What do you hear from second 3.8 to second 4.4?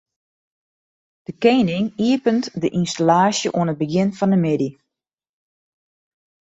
begjin fan de